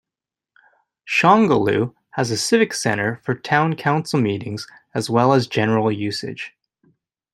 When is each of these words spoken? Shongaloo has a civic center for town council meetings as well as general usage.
Shongaloo 1.07 1.93
has 2.13 2.31
a 2.31 2.35
civic 2.37 2.73
center 2.73 3.21
for 3.23 3.35
town 3.35 3.75
council 3.75 4.19
meetings 4.19 4.65
as 4.95 5.11
well 5.11 5.31
as 5.31 5.45
general 5.45 5.91
usage. 5.91 6.55